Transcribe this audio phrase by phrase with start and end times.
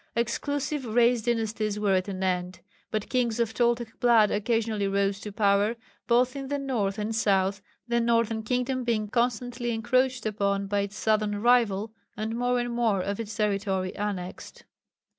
[0.15, 5.31] Exclusive race dynasties were at an end, but kings of Toltec blood occasionally rose to
[5.31, 5.75] power
[6.07, 10.97] both in the north and south, the northern kingdom being constantly encroached upon by its
[10.97, 14.65] southern rival, and more and more of its territory annexed.